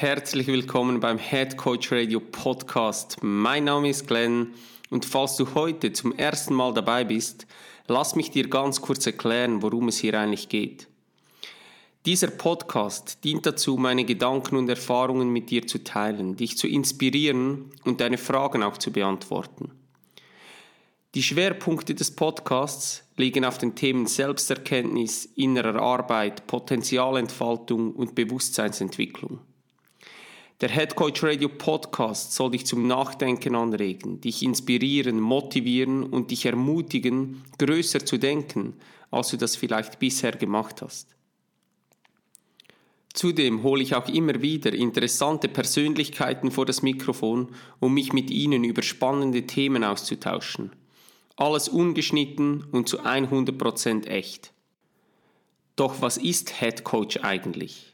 [0.00, 3.18] Herzlich willkommen beim Head Coach Radio Podcast.
[3.20, 4.54] Mein Name ist Glenn
[4.88, 7.46] und falls du heute zum ersten Mal dabei bist,
[7.86, 10.88] lass mich dir ganz kurz erklären, worum es hier eigentlich geht.
[12.06, 17.70] Dieser Podcast dient dazu, meine Gedanken und Erfahrungen mit dir zu teilen, dich zu inspirieren
[17.84, 19.70] und deine Fragen auch zu beantworten.
[21.14, 29.40] Die Schwerpunkte des Podcasts liegen auf den Themen Selbsterkenntnis, innerer Arbeit, Potenzialentfaltung und Bewusstseinsentwicklung.
[30.60, 36.44] Der Head Coach Radio Podcast soll dich zum Nachdenken anregen, dich inspirieren, motivieren und dich
[36.44, 38.74] ermutigen, größer zu denken,
[39.10, 41.16] als du das vielleicht bisher gemacht hast.
[43.14, 47.48] Zudem hole ich auch immer wieder interessante Persönlichkeiten vor das Mikrofon,
[47.80, 50.72] um mich mit ihnen über spannende Themen auszutauschen.
[51.36, 54.52] Alles ungeschnitten und zu 100% echt.
[55.74, 57.89] Doch was ist Head Coach eigentlich?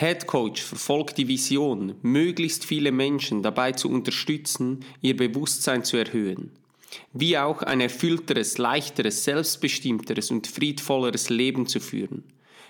[0.00, 6.52] Head Coach verfolgt die Vision, möglichst viele Menschen dabei zu unterstützen, ihr Bewusstsein zu erhöhen,
[7.12, 12.22] wie auch ein erfüllteres, leichteres, selbstbestimmteres und friedvolleres Leben zu führen,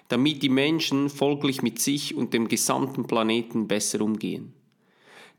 [0.09, 4.55] damit die Menschen folglich mit sich und dem gesamten Planeten besser umgehen.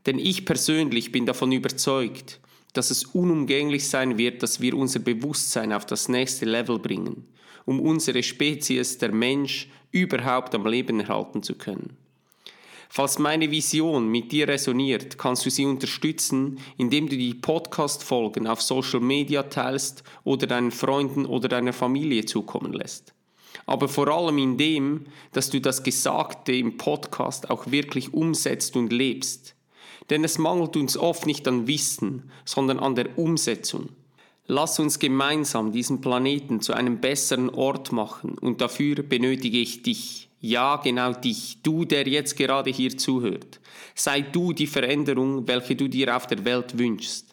[0.06, 2.38] Denn ich persönlich bin davon überzeugt,
[2.72, 7.26] dass es unumgänglich sein wird, dass wir unser Bewusstsein auf das nächste Level bringen,
[7.64, 11.96] um unsere Spezies, der Mensch, überhaupt am Leben erhalten zu können.
[12.92, 18.62] Falls meine Vision mit dir resoniert, kannst du sie unterstützen, indem du die Podcast-Folgen auf
[18.62, 23.14] Social Media teilst oder deinen Freunden oder deiner Familie zukommen lässt.
[23.64, 29.54] Aber vor allem indem, dass du das Gesagte im Podcast auch wirklich umsetzt und lebst.
[30.10, 33.90] Denn es mangelt uns oft nicht an Wissen, sondern an der Umsetzung.
[34.52, 40.28] Lass uns gemeinsam diesen Planeten zu einem besseren Ort machen und dafür benötige ich dich.
[40.40, 43.60] Ja, genau dich, du, der jetzt gerade hier zuhört.
[43.94, 47.32] Sei du die Veränderung, welche du dir auf der Welt wünschst.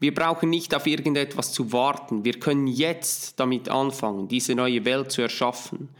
[0.00, 5.12] Wir brauchen nicht auf irgendetwas zu warten, wir können jetzt damit anfangen, diese neue Welt
[5.12, 5.90] zu erschaffen.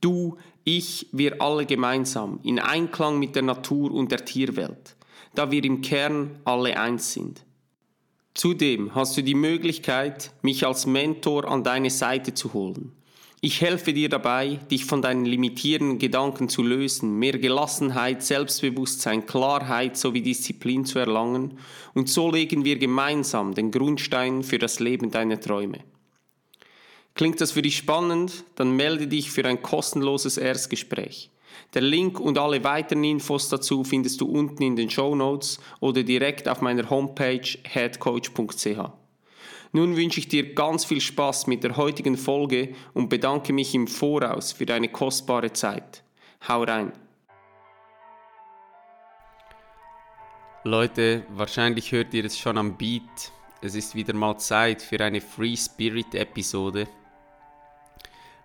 [0.00, 4.96] Du, ich, wir alle gemeinsam, in Einklang mit der Natur und der Tierwelt,
[5.34, 7.45] da wir im Kern alle eins sind.
[8.36, 12.92] Zudem hast du die Möglichkeit, mich als Mentor an deine Seite zu holen.
[13.40, 19.96] Ich helfe dir dabei, dich von deinen limitierenden Gedanken zu lösen, mehr Gelassenheit, Selbstbewusstsein, Klarheit
[19.96, 21.58] sowie Disziplin zu erlangen
[21.94, 25.78] und so legen wir gemeinsam den Grundstein für das Leben deiner Träume.
[27.14, 28.44] Klingt das für dich spannend?
[28.56, 31.30] Dann melde dich für ein kostenloses Erstgespräch.
[31.74, 36.02] Der Link und alle weiteren Infos dazu findest du unten in den Show Notes oder
[36.02, 38.78] direkt auf meiner Homepage headcoach.ch.
[39.72, 43.86] Nun wünsche ich dir ganz viel Spaß mit der heutigen Folge und bedanke mich im
[43.86, 46.02] Voraus für deine kostbare Zeit.
[46.48, 46.92] Hau rein!
[50.64, 53.32] Leute, wahrscheinlich hört ihr es schon am Beat.
[53.60, 56.88] Es ist wieder mal Zeit für eine Free Spirit Episode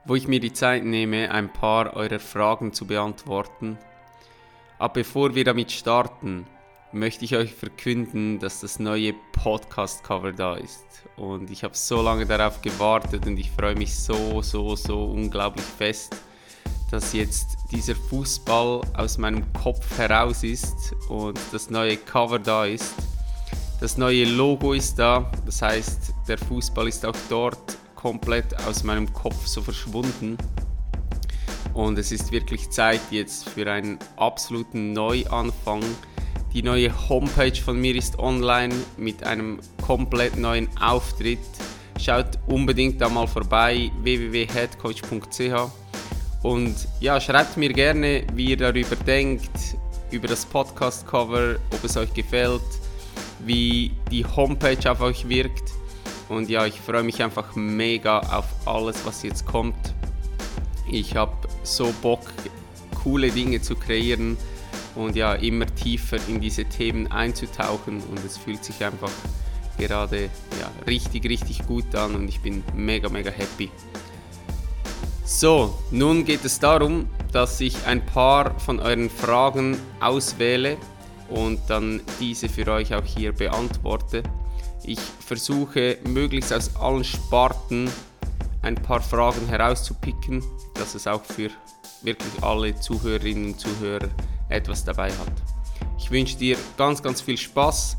[0.05, 3.77] wo ich mir die Zeit nehme, ein paar eurer Fragen zu beantworten.
[4.79, 6.47] Aber bevor wir damit starten,
[6.91, 10.83] möchte ich euch verkünden, dass das neue Podcast-Cover da ist.
[11.15, 15.65] Und ich habe so lange darauf gewartet und ich freue mich so, so, so unglaublich
[15.65, 16.15] fest,
[16.89, 22.95] dass jetzt dieser Fußball aus meinem Kopf heraus ist und das neue Cover da ist.
[23.79, 29.13] Das neue Logo ist da, das heißt, der Fußball ist auch dort komplett aus meinem
[29.13, 30.37] Kopf so verschwunden.
[31.73, 35.83] Und es ist wirklich Zeit jetzt für einen absoluten Neuanfang.
[36.53, 41.39] Die neue Homepage von mir ist online mit einem komplett neuen Auftritt.
[41.99, 45.71] Schaut unbedingt da mal vorbei www.headcoach.ch
[46.41, 49.77] und ja, schreibt mir gerne, wie ihr darüber denkt,
[50.09, 52.61] über das Podcast-Cover, ob es euch gefällt,
[53.45, 55.80] wie die Homepage auf euch wirkt.
[56.31, 59.75] Und ja, ich freue mich einfach mega auf alles, was jetzt kommt.
[60.89, 61.33] Ich habe
[61.63, 62.21] so Bock,
[63.03, 64.37] coole Dinge zu kreieren
[64.95, 68.01] und ja, immer tiefer in diese Themen einzutauchen.
[68.01, 69.11] Und es fühlt sich einfach
[69.77, 73.69] gerade ja, richtig, richtig gut an und ich bin mega, mega happy.
[75.25, 80.77] So, nun geht es darum, dass ich ein paar von euren Fragen auswähle
[81.29, 84.23] und dann diese für euch auch hier beantworte.
[84.83, 87.89] Ich versuche möglichst aus allen Sparten
[88.61, 90.43] ein paar Fragen herauszupicken,
[90.73, 91.49] dass es auch für
[92.01, 94.09] wirklich alle Zuhörerinnen und Zuhörer
[94.49, 95.31] etwas dabei hat.
[95.97, 97.95] Ich wünsche dir ganz, ganz viel Spaß.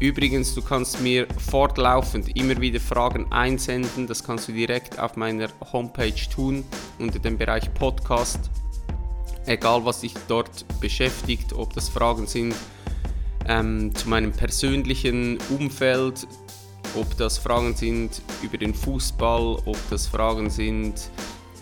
[0.00, 4.06] Übrigens, du kannst mir fortlaufend immer wieder Fragen einsenden.
[4.06, 6.64] Das kannst du direkt auf meiner Homepage tun
[6.98, 8.50] unter dem Bereich Podcast.
[9.46, 12.54] egal was dich dort beschäftigt, ob das Fragen sind
[13.48, 16.26] ähm, zu meinem persönlichen Umfeld,
[16.94, 21.10] ob das Fragen sind über den Fußball, ob das Fragen sind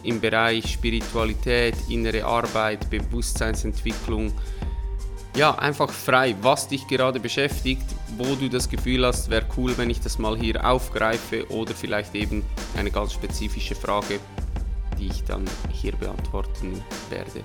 [0.03, 4.33] im Bereich Spiritualität, innere Arbeit, Bewusstseinsentwicklung.
[5.37, 7.85] Ja, einfach frei, was dich gerade beschäftigt,
[8.17, 12.15] wo du das Gefühl hast, wäre cool, wenn ich das mal hier aufgreife oder vielleicht
[12.15, 12.43] eben
[12.77, 14.19] eine ganz spezifische Frage,
[14.99, 17.43] die ich dann hier beantworten werde.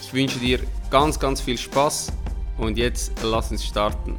[0.00, 0.58] Ich wünsche dir
[0.90, 2.12] ganz, ganz viel Spaß
[2.58, 4.18] und jetzt lass uns starten.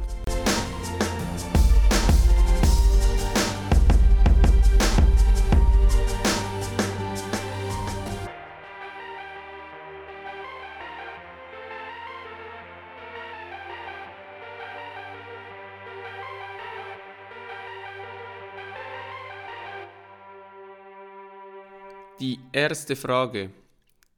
[22.20, 23.50] Die erste Frage,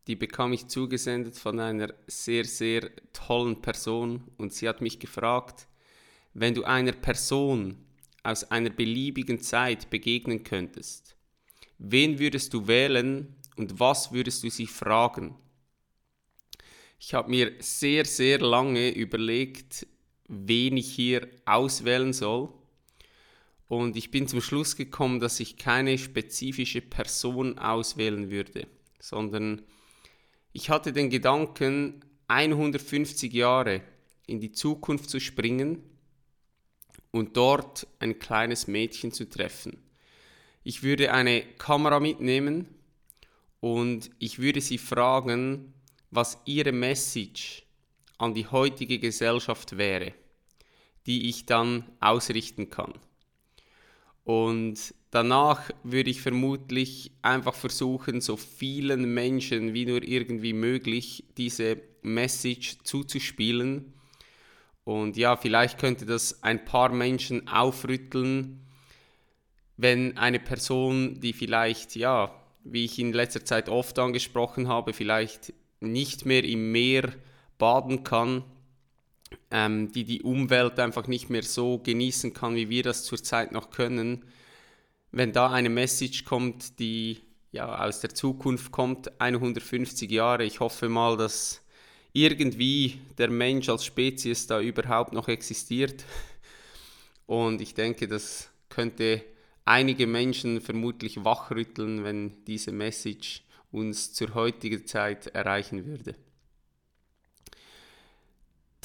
[0.06, 5.66] die bekam ich zugesendet von einer sehr, sehr tollen Person und sie hat mich gefragt,
[6.34, 7.76] wenn du einer Person
[8.22, 11.16] aus einer beliebigen Zeit begegnen könntest,
[11.78, 15.36] wen würdest du wählen und was würdest du sie fragen?
[16.98, 19.86] Ich habe mir sehr, sehr lange überlegt,
[20.28, 22.52] wen ich hier auswählen soll
[23.68, 28.66] und ich bin zum Schluss gekommen, dass ich keine spezifische Person auswählen würde,
[29.00, 29.62] sondern
[30.56, 33.82] ich hatte den Gedanken, 150 Jahre
[34.26, 35.82] in die Zukunft zu springen
[37.10, 39.76] und dort ein kleines Mädchen zu treffen.
[40.64, 42.68] Ich würde eine Kamera mitnehmen
[43.60, 45.74] und ich würde sie fragen,
[46.10, 47.66] was ihre Message
[48.16, 50.14] an die heutige Gesellschaft wäre,
[51.04, 52.94] die ich dann ausrichten kann.
[54.26, 61.80] Und danach würde ich vermutlich einfach versuchen, so vielen Menschen wie nur irgendwie möglich diese
[62.02, 63.94] Message zuzuspielen.
[64.82, 68.66] Und ja, vielleicht könnte das ein paar Menschen aufrütteln,
[69.76, 72.34] wenn eine Person, die vielleicht, ja,
[72.64, 77.12] wie ich in letzter Zeit oft angesprochen habe, vielleicht nicht mehr im Meer
[77.58, 78.42] baden kann,
[79.50, 83.70] ähm, die die Umwelt einfach nicht mehr so genießen kann, wie wir das zurzeit noch
[83.70, 84.24] können.
[85.12, 87.20] Wenn da eine Message kommt, die
[87.52, 91.62] ja aus der Zukunft kommt, 150 Jahre, ich hoffe mal, dass
[92.12, 96.04] irgendwie der Mensch als Spezies da überhaupt noch existiert.
[97.26, 99.22] Und ich denke, das könnte
[99.64, 106.14] einige Menschen vermutlich wachrütteln, wenn diese Message uns zur heutigen Zeit erreichen würde.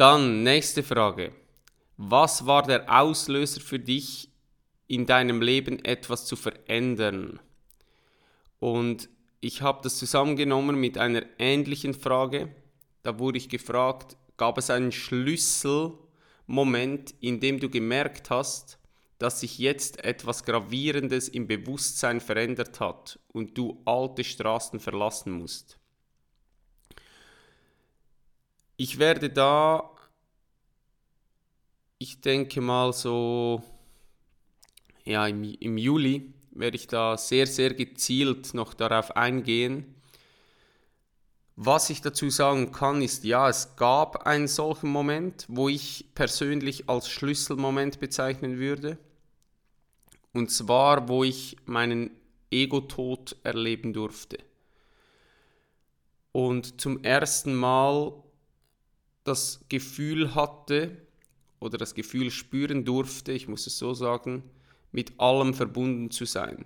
[0.01, 1.31] Dann nächste Frage.
[1.95, 4.31] Was war der Auslöser für dich,
[4.87, 7.39] in deinem Leben etwas zu verändern?
[8.57, 9.09] Und
[9.41, 12.49] ich habe das zusammengenommen mit einer ähnlichen Frage.
[13.03, 18.79] Da wurde ich gefragt, gab es einen Schlüsselmoment, in dem du gemerkt hast,
[19.19, 25.77] dass sich jetzt etwas Gravierendes im Bewusstsein verändert hat und du alte Straßen verlassen musst?
[28.83, 29.91] Ich werde da,
[31.99, 33.61] ich denke mal so,
[35.03, 39.93] ja, im, im Juli werde ich da sehr, sehr gezielt noch darauf eingehen.
[41.55, 46.89] Was ich dazu sagen kann, ist, ja, es gab einen solchen Moment, wo ich persönlich
[46.89, 48.97] als Schlüsselmoment bezeichnen würde.
[50.33, 52.09] Und zwar, wo ich meinen
[52.49, 54.39] Ego-Tod erleben durfte.
[56.31, 58.13] Und zum ersten Mal
[59.31, 60.97] das Gefühl hatte
[61.59, 64.43] oder das Gefühl spüren durfte, ich muss es so sagen,
[64.91, 66.65] mit allem verbunden zu sein.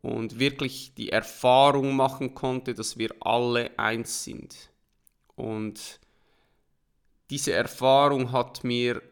[0.00, 4.70] Und wirklich die Erfahrung machen konnte, dass wir alle eins sind.
[5.34, 5.98] Und
[7.30, 9.02] diese Erfahrung hat mir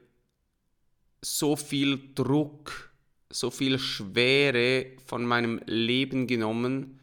[1.21, 2.93] so viel Druck,
[3.29, 7.01] so viel Schwere von meinem Leben genommen,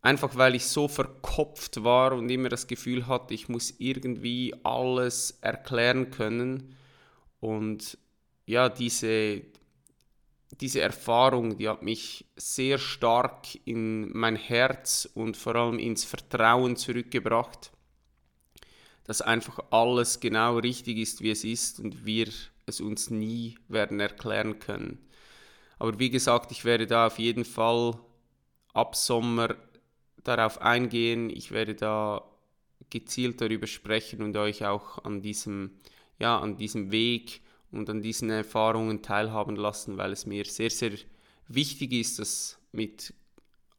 [0.00, 5.38] Einfach weil ich so verkopft war und immer das Gefühl hatte, ich muss irgendwie alles
[5.40, 6.76] erklären können.
[7.40, 7.98] Und
[8.46, 9.42] ja, diese,
[10.60, 16.76] diese Erfahrung, die hat mich sehr stark in mein Herz und vor allem ins Vertrauen
[16.76, 17.72] zurückgebracht,
[19.04, 22.28] dass einfach alles genau richtig ist, wie es ist und wir
[22.66, 24.98] es uns nie werden erklären können.
[25.78, 27.98] Aber wie gesagt, ich werde da auf jeden Fall
[28.74, 29.56] ab Sommer
[30.24, 31.30] darauf eingehen.
[31.30, 32.24] Ich werde da
[32.90, 35.72] gezielt darüber sprechen und euch auch an diesem,
[36.18, 40.92] ja, an diesem Weg und an diesen Erfahrungen teilhaben lassen, weil es mir sehr, sehr
[41.48, 43.12] wichtig ist, dass mit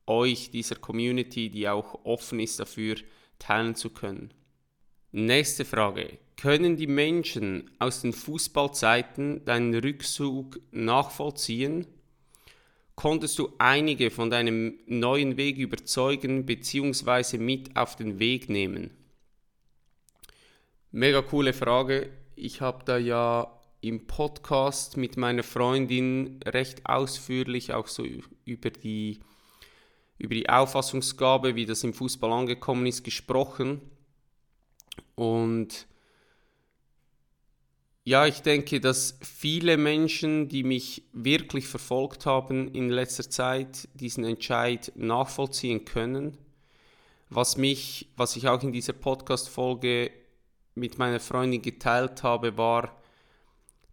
[0.05, 2.96] euch, dieser Community, die auch offen ist dafür,
[3.38, 4.34] teilen zu können.
[5.12, 6.19] Nächste Frage.
[6.36, 11.86] Können die Menschen aus den Fußballzeiten deinen Rückzug nachvollziehen?
[13.00, 17.38] Konntest du einige von deinem neuen Weg überzeugen bzw.
[17.38, 18.91] mit auf den Weg nehmen?
[20.91, 22.10] Mega coole Frage.
[22.36, 28.06] Ich habe da ja im Podcast mit meiner Freundin recht ausführlich auch so
[28.44, 29.22] über die,
[30.18, 33.79] über die Auffassungsgabe, wie das im Fußball angekommen ist, gesprochen.
[35.15, 35.88] Und
[38.10, 44.24] ja, ich denke, dass viele Menschen, die mich wirklich verfolgt haben in letzter Zeit, diesen
[44.24, 46.36] Entscheid nachvollziehen können.
[47.30, 50.10] Was mich, was ich auch in dieser Podcast-Folge
[50.74, 53.00] mit meiner Freundin geteilt habe, war,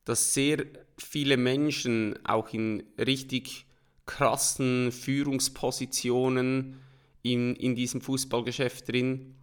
[0.06, 0.64] dass sehr
[0.96, 3.66] viele Menschen auch in richtig
[4.06, 6.80] krassen Führungspositionen
[7.20, 9.34] in, in diesem Fußballgeschäft drin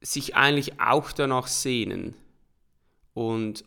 [0.00, 2.16] sich eigentlich auch danach sehnen.
[3.14, 3.64] Und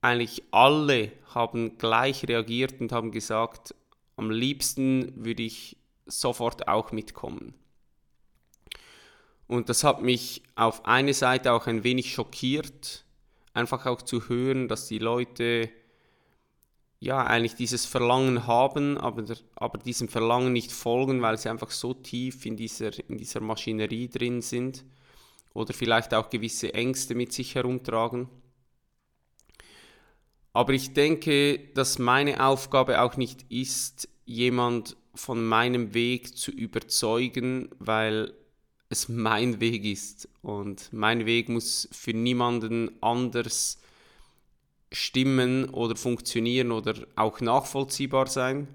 [0.00, 3.74] eigentlich alle haben gleich reagiert und haben gesagt,
[4.16, 7.54] am liebsten würde ich sofort auch mitkommen.
[9.46, 13.04] Und das hat mich auf eine Seite auch ein wenig schockiert,
[13.54, 15.68] einfach auch zu hören, dass die Leute
[17.00, 19.24] ja eigentlich dieses Verlangen haben, aber,
[19.56, 24.08] aber diesem Verlangen nicht folgen, weil sie einfach so tief in dieser, in dieser Maschinerie
[24.08, 24.84] drin sind
[25.52, 28.28] oder vielleicht auch gewisse Ängste mit sich herumtragen.
[30.52, 37.70] Aber ich denke, dass meine Aufgabe auch nicht ist, jemand von meinem Weg zu überzeugen,
[37.78, 38.32] weil
[38.88, 43.80] es mein Weg ist und mein Weg muss für niemanden anders
[44.92, 48.68] stimmen oder funktionieren oder auch nachvollziehbar sein.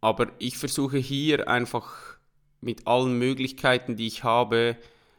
[0.00, 2.18] Aber ich versuche hier einfach
[2.60, 4.76] mit allen Möglichkeiten, die ich habe,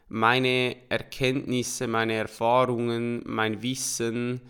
[0.09, 4.41] meine Erkenntnisse, meine Erfahrungen, mein Wissen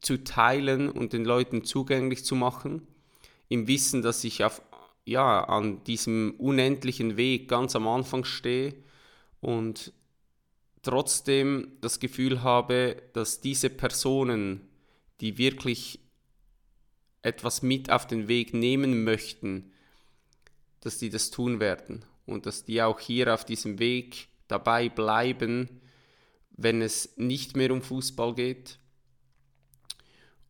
[0.00, 2.86] zu teilen und den Leuten zugänglich zu machen,
[3.48, 4.60] im Wissen, dass ich auf
[5.04, 8.74] ja, an diesem unendlichen Weg ganz am Anfang stehe
[9.40, 9.92] und
[10.82, 14.68] trotzdem das Gefühl habe, dass diese Personen,
[15.20, 16.00] die wirklich
[17.22, 19.72] etwas mit auf den Weg nehmen möchten,
[20.80, 25.80] dass die das tun werden und dass die auch hier auf diesem Weg dabei bleiben,
[26.50, 28.78] wenn es nicht mehr um Fußball geht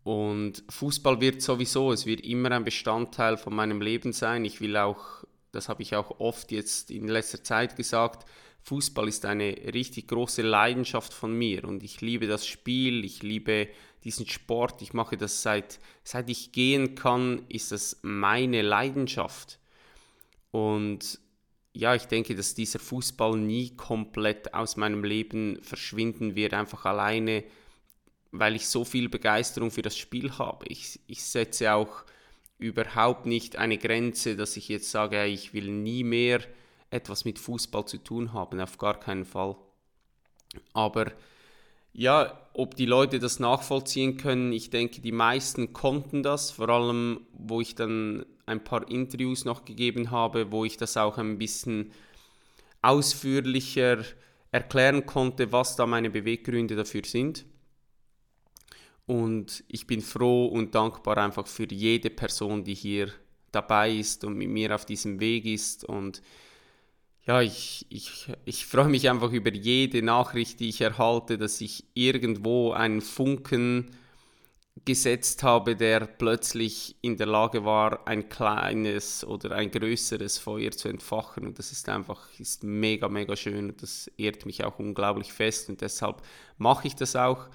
[0.09, 4.47] und Fußball wird sowieso, es wird immer ein Bestandteil von meinem Leben sein.
[4.47, 8.27] Ich will auch, das habe ich auch oft jetzt in letzter Zeit gesagt,
[8.63, 13.69] Fußball ist eine richtig große Leidenschaft von mir und ich liebe das Spiel, ich liebe
[14.03, 19.59] diesen Sport, ich mache das seit, seit ich gehen kann, ist das meine Leidenschaft.
[20.51, 21.19] Und
[21.79, 27.45] ja, ich denke, dass dieser Fußball nie komplett aus meinem Leben verschwinden wird, einfach alleine
[28.31, 30.67] weil ich so viel Begeisterung für das Spiel habe.
[30.69, 32.05] Ich, ich setze auch
[32.59, 36.41] überhaupt nicht eine Grenze, dass ich jetzt sage, ich will nie mehr
[36.91, 39.57] etwas mit Fußball zu tun haben, auf gar keinen Fall.
[40.73, 41.13] Aber
[41.93, 47.21] ja, ob die Leute das nachvollziehen können, ich denke, die meisten konnten das, vor allem,
[47.33, 51.93] wo ich dann ein paar Interviews noch gegeben habe, wo ich das auch ein bisschen
[52.83, 54.05] ausführlicher
[54.51, 57.45] erklären konnte, was da meine Beweggründe dafür sind.
[59.07, 63.11] Und ich bin froh und dankbar einfach für jede Person, die hier
[63.53, 65.85] dabei ist und mit mir auf diesem Weg ist.
[65.85, 66.23] Und
[67.27, 71.85] ja, ich, ich, ich freue mich einfach über jede Nachricht, die ich erhalte, dass ich
[71.95, 73.91] irgendwo einen Funken
[74.85, 80.89] gesetzt habe, der plötzlich in der Lage war, ein kleines oder ein größeres Feuer zu
[80.89, 81.47] entfachen.
[81.47, 85.69] Und das ist einfach ist mega, mega schön und das ehrt mich auch unglaublich fest.
[85.69, 86.23] Und deshalb
[86.59, 87.49] mache ich das auch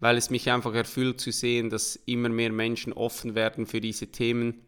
[0.00, 4.08] weil es mich einfach erfüllt zu sehen, dass immer mehr Menschen offen werden für diese
[4.08, 4.62] Themen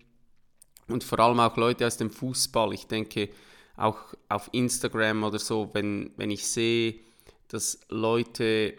[0.89, 2.73] und vor allem auch Leute aus dem Fußball.
[2.73, 3.29] Ich denke
[3.77, 7.01] auch auf Instagram oder so, wenn, wenn ich sehe,
[7.49, 8.75] dass Leute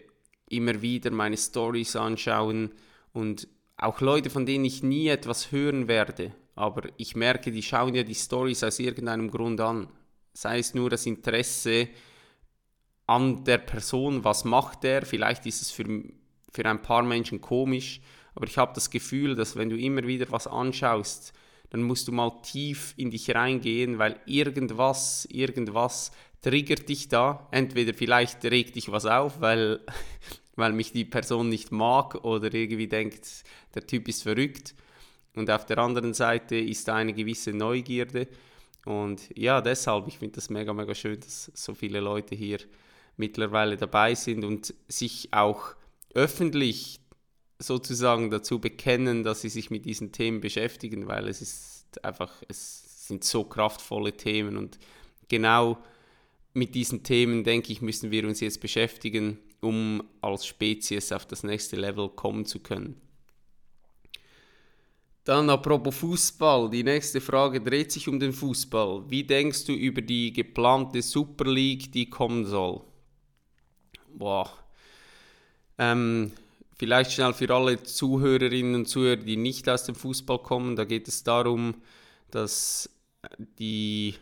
[0.48, 2.72] immer wieder meine Stories anschauen
[3.12, 7.94] und auch Leute, von denen ich nie etwas hören werde, aber ich merke, die schauen
[7.94, 9.88] ja die Stories aus irgendeinem Grund an.
[10.32, 11.88] Sei es nur das Interesse
[13.06, 16.02] an der Person, was macht er, vielleicht ist es für
[16.52, 18.00] für ein paar Menschen komisch,
[18.34, 21.32] aber ich habe das Gefühl, dass wenn du immer wieder was anschaust,
[21.70, 26.10] dann musst du mal tief in dich reingehen, weil irgendwas, irgendwas
[26.42, 27.48] triggert dich da.
[27.52, 29.80] Entweder vielleicht regt dich was auf, weil,
[30.60, 34.74] weil mich die Person nicht mag oder irgendwie denkt, der Typ ist verrückt.
[35.34, 38.28] Und auf der anderen Seite ist da eine gewisse Neugierde.
[38.84, 42.58] Und ja, deshalb, ich finde das mega, mega schön, dass so viele Leute hier
[43.16, 45.74] mittlerweile dabei sind und sich auch
[46.14, 47.00] öffentlich
[47.58, 53.06] sozusagen dazu bekennen, dass sie sich mit diesen Themen beschäftigen, weil es ist einfach, es
[53.06, 54.78] sind so kraftvolle Themen und
[55.28, 55.78] genau
[56.54, 61.42] mit diesen Themen, denke ich, müssen wir uns jetzt beschäftigen, um als Spezies auf das
[61.42, 63.00] nächste Level kommen zu können.
[65.24, 69.08] Dann apropos Fußball, die nächste Frage dreht sich um den Fußball.
[69.08, 72.80] Wie denkst du über die geplante Super League, die kommen soll?
[74.14, 74.50] Boah.
[75.78, 76.32] Ähm,
[76.76, 81.06] vielleicht schnell für alle Zuhörerinnen und Zuhörer, die nicht aus dem Fußball kommen, da geht
[81.06, 81.74] es darum,
[82.30, 82.88] dass
[83.58, 84.14] die,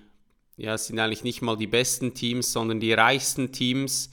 [0.56, 4.10] ja, es sind eigentlich nicht mal die besten Teams, sondern die reichsten Teams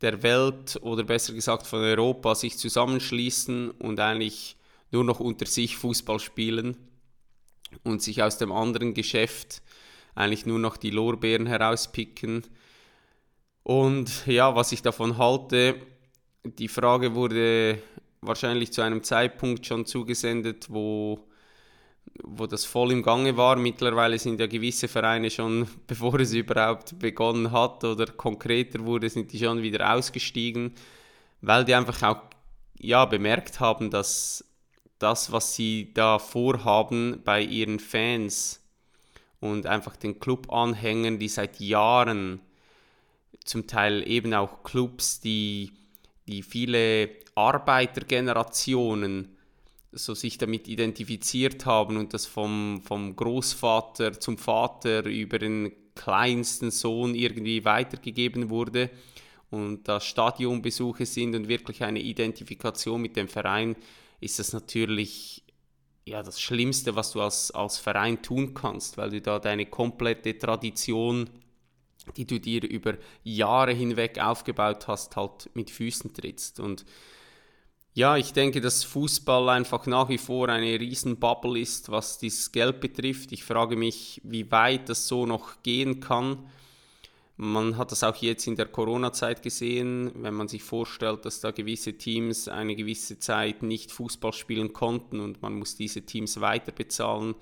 [0.00, 4.56] der Welt oder besser gesagt von Europa sich zusammenschließen und eigentlich
[4.90, 6.76] nur noch unter sich Fußball spielen
[7.82, 9.62] und sich aus dem anderen Geschäft
[10.14, 12.42] eigentlich nur noch die Lorbeeren herauspicken.
[13.62, 15.76] Und ja, was ich davon halte,
[16.44, 17.82] die Frage wurde
[18.20, 21.27] wahrscheinlich zu einem Zeitpunkt schon zugesendet, wo,
[22.22, 23.56] wo das voll im Gange war.
[23.56, 29.32] Mittlerweile sind ja gewisse Vereine schon, bevor es überhaupt begonnen hat oder konkreter wurde, sind
[29.32, 30.72] die schon wieder ausgestiegen,
[31.40, 32.22] weil die einfach auch
[32.78, 34.44] ja, bemerkt haben, dass
[34.98, 38.60] das, was sie da vorhaben bei ihren Fans
[39.40, 42.40] und einfach den Club-Anhängern, die seit Jahren,
[43.44, 45.72] zum Teil eben auch Clubs, die,
[46.26, 49.37] die viele Arbeitergenerationen
[49.92, 56.70] so sich damit identifiziert haben und das vom, vom Großvater zum Vater über den kleinsten
[56.70, 58.90] Sohn irgendwie weitergegeben wurde
[59.50, 63.76] und da Stadionbesuche sind und wirklich eine Identifikation mit dem Verein
[64.20, 65.44] ist das natürlich
[66.04, 70.38] ja, das Schlimmste, was du als, als Verein tun kannst, weil du da deine komplette
[70.38, 71.28] Tradition,
[72.16, 76.60] die du dir über Jahre hinweg aufgebaut hast, halt mit Füßen trittst.
[76.60, 76.86] Und
[77.94, 82.52] ja, ich denke, dass Fußball einfach nach wie vor eine riesen Bubble ist, was dieses
[82.52, 83.32] Geld betrifft.
[83.32, 86.48] Ich frage mich, wie weit das so noch gehen kann.
[87.40, 91.52] Man hat das auch jetzt in der Corona-Zeit gesehen, wenn man sich vorstellt, dass da
[91.52, 96.72] gewisse Teams eine gewisse Zeit nicht Fußball spielen konnten und man muss diese Teams weiter
[96.72, 97.36] bezahlen.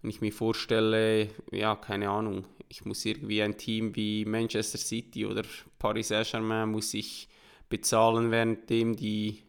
[0.00, 5.26] Wenn ich mir vorstelle, ja, keine Ahnung, ich muss irgendwie ein Team wie Manchester City
[5.26, 5.42] oder
[5.80, 7.28] Paris Saint-Germain muss ich
[7.68, 9.42] bezahlen, währenddem die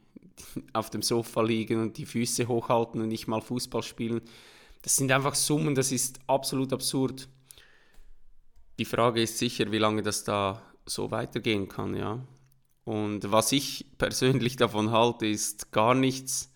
[0.73, 4.21] auf dem Sofa liegen und die Füße hochhalten und nicht mal Fußball spielen.
[4.81, 7.27] Das sind einfach Summen, das ist absolut absurd.
[8.79, 12.25] Die Frage ist sicher, wie lange das da so weitergehen kann, ja.
[12.85, 16.53] Und was ich persönlich davon halte, ist gar nichts,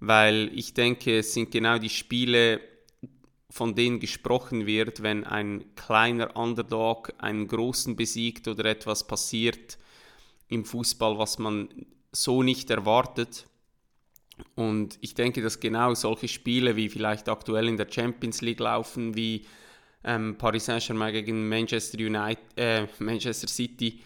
[0.00, 2.60] weil ich denke, es sind genau die Spiele,
[3.50, 9.78] von denen gesprochen wird, wenn ein kleiner Underdog einen großen besiegt oder etwas passiert
[10.48, 11.68] im Fußball, was man
[12.14, 13.46] so nicht erwartet.
[14.54, 19.14] Und ich denke, dass genau solche Spiele, wie vielleicht aktuell in der Champions League laufen,
[19.14, 19.46] wie
[20.02, 24.00] ähm, Paris Saint-Germain gegen Manchester, United, äh, Manchester City,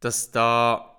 [0.00, 0.96] dass da,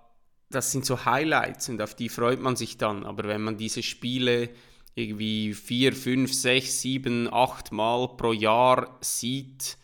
[0.49, 3.05] das sind so Highlights und auf die freut man sich dann.
[3.05, 4.49] Aber wenn man diese Spiele
[4.95, 9.77] irgendwie vier, fünf, sechs, sieben, acht Mal pro Jahr sieht,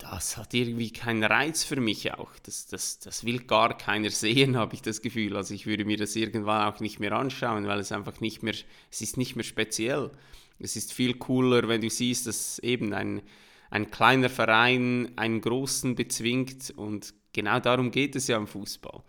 [0.00, 2.30] das hat irgendwie keinen Reiz für mich auch.
[2.42, 5.36] Das, das, das will gar keiner sehen, habe ich das Gefühl.
[5.36, 8.54] Also ich würde mir das irgendwann auch nicht mehr anschauen, weil es einfach nicht mehr,
[8.90, 10.10] es ist nicht mehr speziell.
[10.58, 13.22] Es ist viel cooler, wenn du siehst, dass eben ein,
[13.70, 19.02] ein kleiner Verein einen großen bezwingt und genau darum geht es ja im Fußball.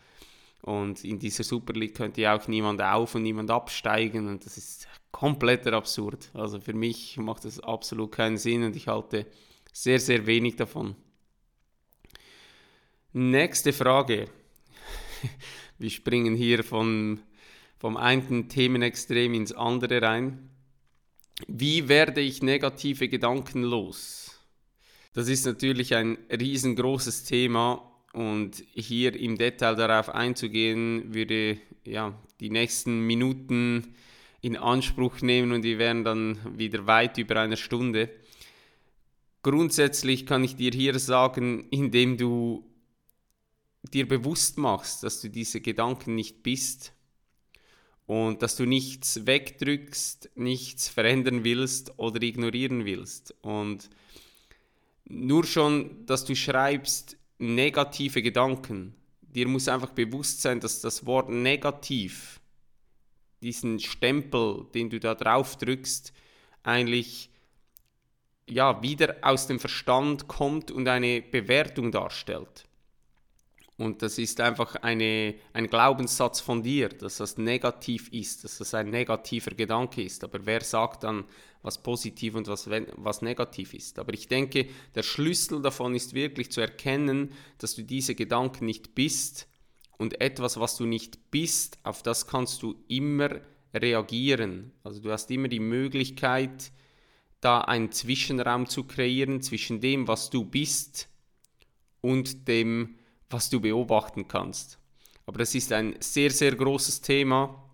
[0.62, 4.58] Und in dieser Super League könnte ja auch niemand auf und niemand absteigen und das
[4.58, 6.30] ist kompletter absurd.
[6.34, 9.26] Also für mich macht das absolut keinen Sinn und ich halte
[9.72, 10.96] sehr, sehr wenig davon.
[13.14, 14.28] Nächste Frage.
[15.78, 17.20] Wir springen hier von,
[17.78, 20.50] vom einen Themenextrem ins andere rein.
[21.48, 24.40] Wie werde ich negative Gedanken los?
[25.14, 32.50] Das ist natürlich ein riesengroßes Thema und hier im Detail darauf einzugehen, würde ja, die
[32.50, 33.96] nächsten Minuten
[34.42, 38.10] in Anspruch nehmen und wir wären dann wieder weit über einer Stunde.
[39.44, 42.66] Grundsätzlich kann ich dir hier sagen, indem du
[43.84, 46.94] dir bewusst machst, dass du diese Gedanken nicht bist,
[48.12, 53.34] und dass du nichts wegdrückst, nichts verändern willst oder ignorieren willst.
[53.42, 53.90] Und
[55.06, 61.30] nur schon, dass du schreibst negative Gedanken, dir muss einfach bewusst sein, dass das Wort
[61.30, 62.42] negativ,
[63.42, 66.12] diesen Stempel, den du da drauf drückst,
[66.64, 67.30] eigentlich
[68.50, 72.66] ja, wieder aus dem Verstand kommt und eine Bewertung darstellt.
[73.82, 78.76] Und das ist einfach eine, ein Glaubenssatz von dir, dass das negativ ist, dass das
[78.76, 80.24] ein negativer Gedanke ist.
[80.24, 81.24] Aber wer sagt dann,
[81.64, 83.98] was positiv und was, was negativ ist?
[83.98, 88.94] Aber ich denke, der Schlüssel davon ist wirklich zu erkennen, dass du diese Gedanken nicht
[88.94, 89.48] bist
[89.98, 93.42] und etwas, was du nicht bist, auf das kannst du immer
[93.74, 94.74] reagieren.
[94.84, 96.72] Also du hast immer die Möglichkeit,
[97.42, 101.10] da einen Zwischenraum zu kreieren zwischen dem, was du bist
[102.00, 102.96] und dem,
[103.30, 104.80] was du beobachten kannst.
[105.26, 107.68] Aber das ist ein sehr, sehr großes Thema.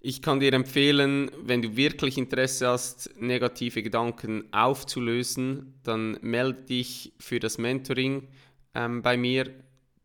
[0.00, 7.12] Ich kann dir empfehlen, wenn du wirklich Interesse hast, negative Gedanken aufzulösen, dann melde dich
[7.18, 8.28] für das Mentoring
[8.74, 9.52] ähm, bei mir.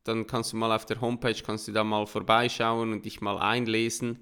[0.04, 3.38] Dann kannst du mal auf der Homepage, kannst du da mal vorbeischauen und dich mal
[3.38, 4.18] einlesen.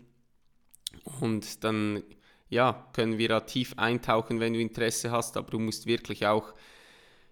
[1.22, 2.04] Und dann
[2.52, 6.54] ja, können wir da tief eintauchen, wenn du Interesse hast, aber du musst wirklich auch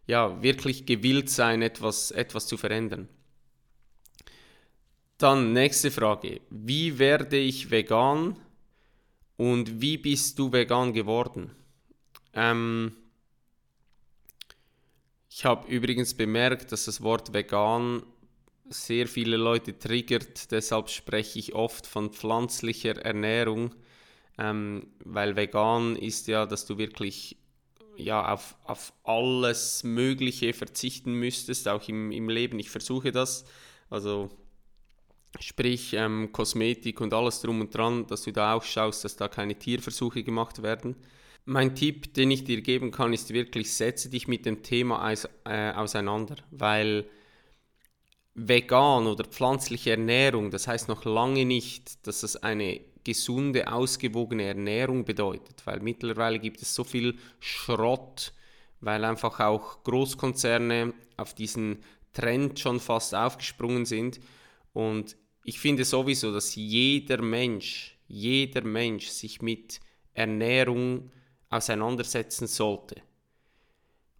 [0.07, 3.07] ja, wirklich gewillt sein, etwas, etwas zu verändern.
[5.19, 6.39] Dann nächste Frage.
[6.49, 8.39] Wie werde ich vegan
[9.35, 11.51] und wie bist du vegan geworden?
[12.33, 12.93] Ähm,
[15.29, 18.03] ich habe übrigens bemerkt, dass das Wort vegan
[18.69, 23.75] sehr viele Leute triggert, deshalb spreche ich oft von pflanzlicher Ernährung,
[24.39, 27.37] ähm, weil vegan ist ja, dass du wirklich
[27.97, 32.57] ja, auf, auf alles Mögliche verzichten müsstest, auch im, im Leben.
[32.59, 33.43] Ich versuche das.
[33.89, 34.29] Also
[35.39, 39.27] sprich ähm, Kosmetik und alles drum und dran, dass du da auch schaust, dass da
[39.27, 40.95] keine Tierversuche gemacht werden.
[41.45, 45.27] Mein Tipp, den ich dir geben kann, ist wirklich, setze dich mit dem Thema aus,
[45.45, 47.05] äh, auseinander, weil
[48.35, 55.03] vegan oder pflanzliche Ernährung, das heißt noch lange nicht, dass es eine gesunde, ausgewogene Ernährung
[55.03, 58.33] bedeutet, weil mittlerweile gibt es so viel Schrott,
[58.81, 61.79] weil einfach auch Großkonzerne auf diesen
[62.13, 64.19] Trend schon fast aufgesprungen sind.
[64.73, 69.79] Und ich finde sowieso, dass jeder Mensch, jeder Mensch sich mit
[70.13, 71.09] Ernährung
[71.49, 73.01] auseinandersetzen sollte.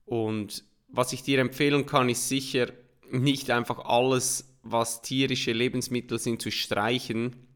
[0.06, 2.71] Und was ich dir empfehlen kann, ist sicher
[3.12, 7.49] nicht einfach alles, was tierische Lebensmittel sind, zu streichen,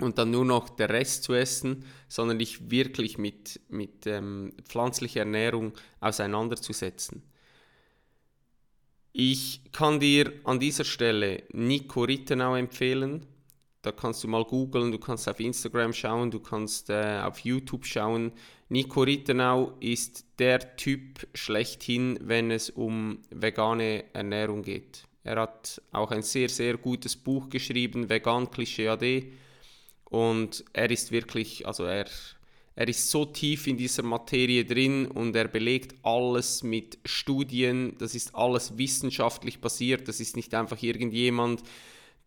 [0.00, 5.20] und dann nur noch der Rest zu essen, sondern dich wirklich mit, mit ähm, pflanzlicher
[5.20, 7.22] Ernährung auseinanderzusetzen.
[9.12, 13.24] Ich kann dir an dieser Stelle Nico Rittenau empfehlen.
[13.80, 17.86] Da kannst du mal googeln, du kannst auf Instagram schauen, du kannst äh, auf YouTube
[17.86, 18.32] schauen.
[18.68, 25.04] Nico Rittenau ist der Typ schlechthin, wenn es um vegane Ernährung geht.
[25.22, 29.32] Er hat auch ein sehr, sehr gutes Buch geschrieben, Vegan Klischee AD
[30.10, 32.06] und er ist wirklich, also er,
[32.74, 37.96] er ist so tief in dieser Materie drin und er belegt alles mit Studien.
[37.98, 40.08] Das ist alles wissenschaftlich basiert.
[40.08, 41.62] Das ist nicht einfach irgendjemand,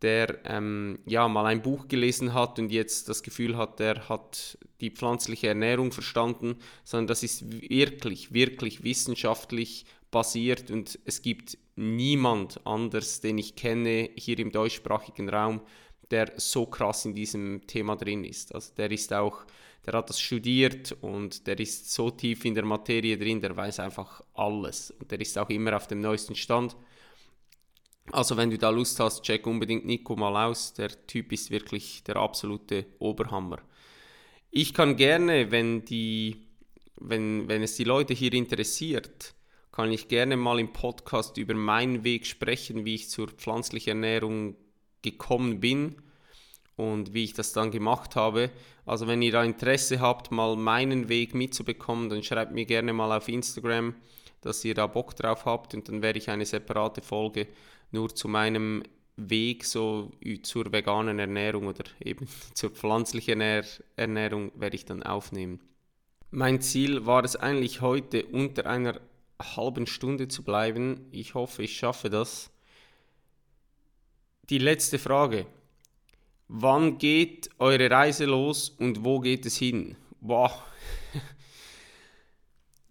[0.02, 4.58] der ähm, ja mal ein Buch gelesen hat und jetzt das Gefühl hat, er hat
[4.82, 12.66] die pflanzliche Ernährung verstanden, sondern das ist wirklich, wirklich wissenschaftlich basiert und es gibt niemand
[12.66, 15.62] anders, den ich kenne hier im deutschsprachigen Raum,
[16.12, 18.54] der so krass in diesem Thema drin ist.
[18.54, 19.46] Also der ist auch,
[19.86, 23.80] der hat das studiert und der ist so tief in der Materie drin, der weiß
[23.80, 26.76] einfach alles und der ist auch immer auf dem neuesten Stand.
[28.12, 30.74] Also wenn du da Lust hast, check unbedingt Nico mal aus.
[30.74, 33.60] Der Typ ist wirklich der absolute Oberhammer.
[34.50, 36.48] Ich kann gerne, wenn, die,
[36.96, 39.36] wenn, wenn es die Leute hier interessiert,
[39.72, 44.56] kann ich gerne mal im Podcast über meinen Weg sprechen, wie ich zur pflanzlichen Ernährung
[45.02, 45.96] gekommen bin
[46.76, 48.50] und wie ich das dann gemacht habe.
[48.86, 53.16] Also wenn ihr da Interesse habt, mal meinen Weg mitzubekommen, dann schreibt mir gerne mal
[53.16, 53.96] auf Instagram,
[54.42, 57.48] dass ihr da Bock drauf habt und dann werde ich eine separate Folge
[57.92, 58.84] nur zu meinem
[59.18, 60.12] Weg so
[60.44, 63.42] zur veganen Ernährung oder eben zur pflanzlichen
[63.96, 65.60] Ernährung werde ich dann aufnehmen.
[66.32, 69.00] Mein Ziel war es eigentlich heute unter einer
[69.42, 71.08] halben Stunde zu bleiben.
[71.12, 72.52] Ich hoffe, ich schaffe das.
[74.50, 75.46] Die letzte Frage.
[76.48, 79.96] Wann geht eure Reise los und wo geht es hin?
[80.22, 80.66] Boah.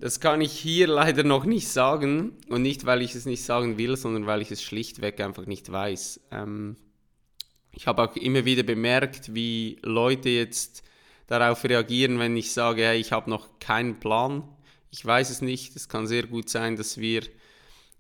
[0.01, 3.79] Das kann ich hier leider noch nicht sagen und nicht, weil ich es nicht sagen
[3.79, 6.21] will, sondern weil ich es schlichtweg einfach nicht weiß.
[6.31, 6.77] Ähm,
[7.73, 10.85] ich habe auch immer wieder bemerkt, wie Leute jetzt
[11.27, 14.44] darauf reagieren, wenn ich sage, hey, ich habe noch keinen Plan.
[14.92, 15.75] Ich weiß es nicht.
[15.75, 17.23] Es kann sehr gut sein, dass wir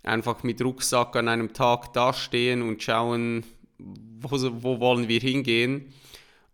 [0.02, 3.44] einfach mit Rucksack an einem Tag dastehen und schauen,
[3.78, 5.92] wo, wo wollen wir hingehen.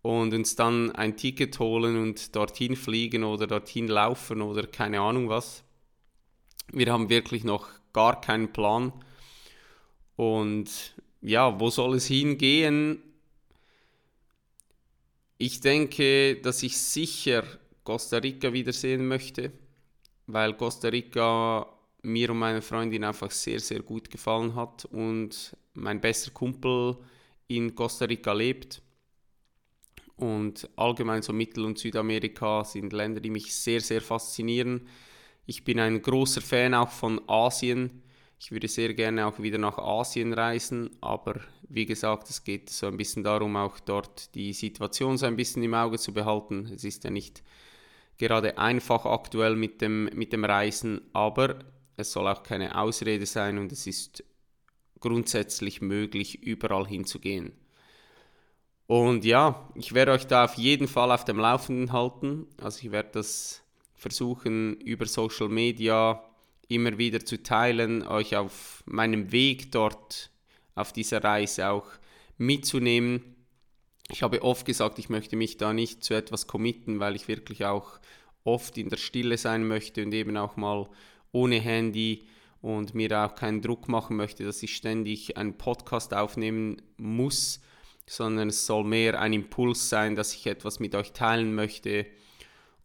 [0.05, 5.29] und uns dann ein Ticket holen und dorthin fliegen oder dorthin laufen oder keine Ahnung
[5.29, 5.63] was.
[6.71, 8.93] Wir haben wirklich noch gar keinen Plan.
[10.15, 13.01] Und ja, wo soll es hingehen?
[15.39, 17.43] Ich denke, dass ich sicher
[17.83, 19.51] Costa Rica wiedersehen möchte,
[20.27, 21.67] weil Costa Rica
[22.05, 26.97] mir und meiner Freundin einfach sehr, sehr gut gefallen hat und mein bester Kumpel
[27.47, 28.81] in Costa Rica lebt.
[30.17, 34.87] Und allgemein so Mittel- und Südamerika sind Länder, die mich sehr, sehr faszinieren.
[35.45, 38.01] Ich bin ein großer Fan auch von Asien.
[38.39, 42.87] Ich würde sehr gerne auch wieder nach Asien reisen, aber wie gesagt, es geht so
[42.87, 46.69] ein bisschen darum, auch dort die Situation so ein bisschen im Auge zu behalten.
[46.73, 47.43] Es ist ja nicht
[48.17, 51.59] gerade einfach aktuell mit dem, mit dem Reisen, aber
[51.97, 54.23] es soll auch keine Ausrede sein und es ist
[54.99, 57.53] grundsätzlich möglich, überall hinzugehen.
[58.87, 62.47] Und ja, ich werde euch da auf jeden Fall auf dem Laufenden halten.
[62.61, 63.63] Also ich werde das
[63.95, 66.23] versuchen über Social Media
[66.67, 70.31] immer wieder zu teilen, euch auf meinem Weg dort
[70.75, 71.87] auf dieser Reise auch
[72.37, 73.35] mitzunehmen.
[74.09, 77.65] Ich habe oft gesagt, ich möchte mich da nicht zu etwas committen, weil ich wirklich
[77.65, 77.99] auch
[78.43, 80.87] oft in der Stille sein möchte und eben auch mal
[81.35, 82.23] ohne Handy
[82.61, 87.61] und mir auch keinen Druck machen möchte, dass ich ständig einen Podcast aufnehmen muss,
[88.07, 92.05] sondern es soll mehr ein Impuls sein, dass ich etwas mit euch teilen möchte.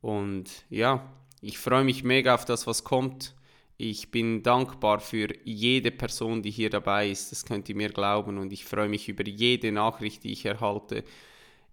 [0.00, 1.10] Und ja,
[1.40, 3.34] ich freue mich mega auf das, was kommt.
[3.78, 8.36] Ich bin dankbar für jede Person, die hier dabei ist, das könnt ihr mir glauben.
[8.36, 11.04] Und ich freue mich über jede Nachricht, die ich erhalte.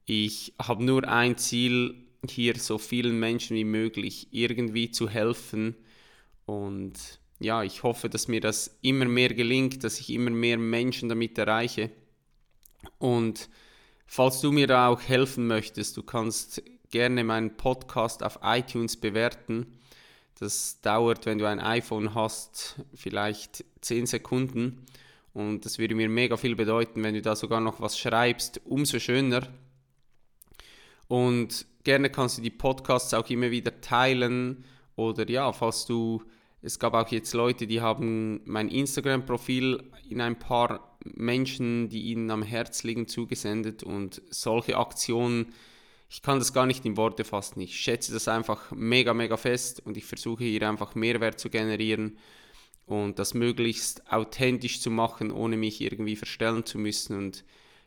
[0.05, 1.95] Ich habe nur ein Ziel,
[2.29, 5.75] hier so vielen Menschen wie möglich irgendwie zu helfen.
[6.47, 11.09] Und ja, ich hoffe, dass mir das immer mehr gelingt, dass ich immer mehr Menschen
[11.09, 11.91] damit erreiche.
[12.97, 13.49] Und
[14.07, 19.77] falls du mir da auch helfen möchtest, du kannst gerne meinen Podcast auf iTunes bewerten.
[20.39, 24.85] Das dauert, wenn du ein iPhone hast, vielleicht 10 Sekunden.
[25.33, 28.99] Und das würde mir mega viel bedeuten, wenn du da sogar noch was schreibst, umso
[28.99, 29.47] schöner.
[31.07, 34.63] Und gerne kannst du die Podcasts auch immer wieder teilen.
[34.95, 36.23] Oder ja, falls du,
[36.61, 42.31] es gab auch jetzt Leute, die haben mein Instagram-Profil in ein paar Menschen, die ihnen
[42.31, 43.83] am Herz liegen, zugesendet.
[43.83, 45.53] Und solche Aktionen
[46.09, 47.59] ich kann das gar nicht in Worte fassen.
[47.59, 52.17] Ich schätze das einfach mega, mega fest und ich versuche hier einfach Mehrwert zu generieren
[52.85, 57.17] und das möglichst authentisch zu machen, ohne mich irgendwie verstellen zu müssen.
[57.17, 57.43] Und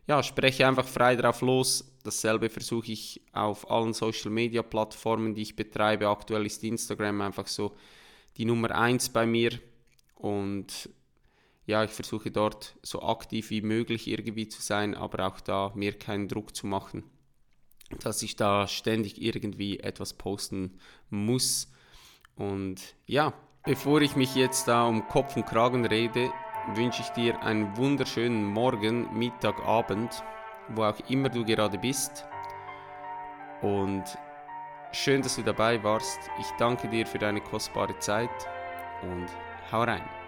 [0.06, 1.96] ja, spreche einfach frei drauf los.
[2.04, 6.08] Dasselbe versuche ich auf allen Social Media Plattformen, die ich betreibe.
[6.08, 7.74] Aktuell ist Instagram einfach so
[8.36, 9.58] die Nummer eins bei mir.
[10.14, 10.90] Und
[11.66, 15.98] ja, ich versuche dort so aktiv wie möglich irgendwie zu sein, aber auch da mir
[15.98, 17.04] keinen Druck zu machen
[17.98, 20.78] dass ich da ständig irgendwie etwas posten
[21.10, 21.70] muss.
[22.36, 23.32] Und ja,
[23.64, 26.32] bevor ich mich jetzt da um Kopf und Kragen rede,
[26.74, 30.22] wünsche ich dir einen wunderschönen Morgen, Mittag, Abend,
[30.68, 32.24] wo auch immer du gerade bist.
[33.60, 34.04] Und
[34.92, 36.18] schön, dass du dabei warst.
[36.38, 38.30] Ich danke dir für deine kostbare Zeit
[39.02, 39.26] und
[39.72, 40.19] hau rein.